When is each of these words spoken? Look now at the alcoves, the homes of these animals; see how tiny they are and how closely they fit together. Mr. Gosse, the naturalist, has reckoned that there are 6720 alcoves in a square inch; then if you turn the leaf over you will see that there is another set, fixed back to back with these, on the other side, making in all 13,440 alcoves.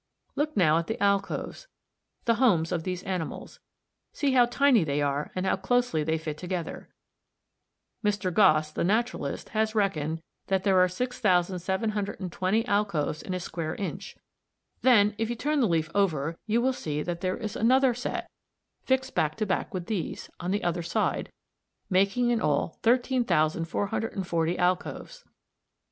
Look 0.35 0.57
now 0.57 0.79
at 0.79 0.87
the 0.87 0.99
alcoves, 0.99 1.67
the 2.25 2.33
homes 2.41 2.71
of 2.71 2.81
these 2.81 3.03
animals; 3.03 3.59
see 4.13 4.31
how 4.31 4.47
tiny 4.47 4.83
they 4.83 4.99
are 4.99 5.31
and 5.35 5.45
how 5.45 5.57
closely 5.57 6.03
they 6.03 6.17
fit 6.17 6.39
together. 6.39 6.89
Mr. 8.03 8.33
Gosse, 8.33 8.71
the 8.71 8.83
naturalist, 8.83 9.49
has 9.49 9.75
reckoned 9.75 10.23
that 10.47 10.63
there 10.63 10.79
are 10.79 10.87
6720 10.87 12.65
alcoves 12.67 13.21
in 13.21 13.35
a 13.35 13.39
square 13.39 13.75
inch; 13.75 14.15
then 14.81 15.13
if 15.19 15.29
you 15.29 15.35
turn 15.35 15.59
the 15.59 15.67
leaf 15.67 15.91
over 15.93 16.35
you 16.47 16.61
will 16.63 16.73
see 16.73 17.03
that 17.03 17.21
there 17.21 17.37
is 17.37 17.55
another 17.55 17.93
set, 17.93 18.27
fixed 18.81 19.13
back 19.13 19.35
to 19.35 19.45
back 19.45 19.71
with 19.71 19.85
these, 19.85 20.31
on 20.39 20.49
the 20.49 20.63
other 20.63 20.81
side, 20.81 21.31
making 21.91 22.31
in 22.31 22.41
all 22.41 22.79
13,440 22.81 24.57
alcoves. 24.57 25.23